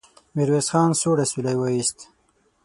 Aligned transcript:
ميرويس 0.35 0.67
خان 0.71 0.91
سوړ 1.01 1.17
اسويلی 1.23 1.55
وايست. 1.57 1.97